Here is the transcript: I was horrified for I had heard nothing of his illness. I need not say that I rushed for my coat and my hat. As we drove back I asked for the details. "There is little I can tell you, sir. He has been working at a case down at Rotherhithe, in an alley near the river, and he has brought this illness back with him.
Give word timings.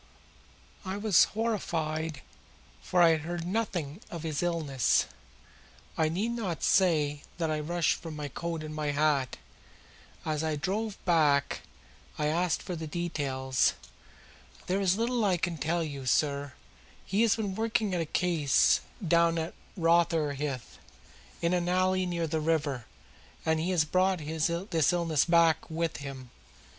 I 0.83 0.97
was 0.97 1.25
horrified 1.25 2.23
for 2.81 3.03
I 3.03 3.09
had 3.09 3.21
heard 3.21 3.45
nothing 3.45 4.01
of 4.09 4.23
his 4.23 4.41
illness. 4.41 5.05
I 5.95 6.09
need 6.09 6.31
not 6.31 6.63
say 6.63 7.21
that 7.37 7.51
I 7.51 7.59
rushed 7.59 7.99
for 8.01 8.09
my 8.09 8.27
coat 8.27 8.63
and 8.63 8.73
my 8.73 8.87
hat. 8.93 9.37
As 10.25 10.41
we 10.41 10.57
drove 10.57 10.97
back 11.05 11.61
I 12.17 12.25
asked 12.25 12.63
for 12.63 12.75
the 12.75 12.87
details. 12.87 13.73
"There 14.65 14.81
is 14.81 14.97
little 14.97 15.23
I 15.23 15.37
can 15.37 15.59
tell 15.59 15.83
you, 15.83 16.07
sir. 16.07 16.53
He 17.05 17.21
has 17.21 17.35
been 17.35 17.53
working 17.53 17.93
at 17.93 18.01
a 18.01 18.05
case 18.05 18.81
down 19.07 19.37
at 19.37 19.53
Rotherhithe, 19.77 20.63
in 21.43 21.53
an 21.53 21.69
alley 21.69 22.07
near 22.07 22.25
the 22.25 22.41
river, 22.41 22.87
and 23.45 23.59
he 23.59 23.69
has 23.69 23.85
brought 23.85 24.17
this 24.17 24.91
illness 24.93 25.25
back 25.25 25.69
with 25.69 25.97
him. 25.97 26.31